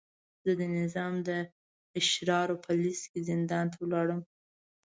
زه 0.45 0.51
د 0.59 0.61
نظام 0.79 1.13
د 1.27 1.29
اشرارو 1.99 2.55
په 2.63 2.71
لست 2.83 3.03
کې 3.11 3.19
زندان 3.29 3.65
ته 3.71 3.77
ولاړم. 3.81 4.21